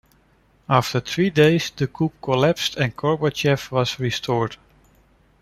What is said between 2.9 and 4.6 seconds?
Gorbachev was restored.